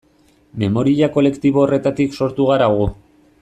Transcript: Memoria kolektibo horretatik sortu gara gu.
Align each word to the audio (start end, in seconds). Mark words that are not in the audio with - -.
Memoria 0.63 1.09
kolektibo 1.17 1.61
horretatik 1.67 2.19
sortu 2.21 2.49
gara 2.53 2.71
gu. 2.81 2.89